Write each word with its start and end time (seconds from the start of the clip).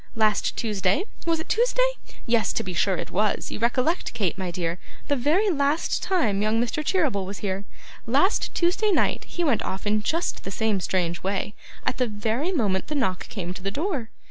Last 0.15 0.57
Tuesday 0.57 1.03
was 1.27 1.39
it 1.39 1.47
Tuesday? 1.47 1.91
Yes, 2.25 2.53
to 2.53 2.63
be 2.63 2.73
sure 2.73 2.97
it 2.97 3.11
was; 3.11 3.51
you 3.51 3.59
recollect, 3.59 4.15
Kate, 4.15 4.35
my 4.35 4.49
dear, 4.49 4.79
the 5.09 5.15
very 5.15 5.51
last 5.51 6.01
time 6.01 6.41
young 6.41 6.59
Mr. 6.59 6.83
Cheeryble 6.83 7.23
was 7.23 7.37
here 7.45 7.65
last 8.07 8.51
Tuesday 8.55 8.89
night 8.89 9.25
he 9.25 9.43
went 9.43 9.61
off 9.61 9.85
in 9.85 10.01
just 10.01 10.43
the 10.43 10.49
same 10.49 10.79
strange 10.79 11.21
way, 11.21 11.53
at 11.85 11.97
the 11.99 12.07
very 12.07 12.51
moment 12.51 12.87
the 12.87 12.95
knock 12.95 13.27
came 13.29 13.53
to 13.53 13.61
the 13.61 13.69
door. 13.69 14.09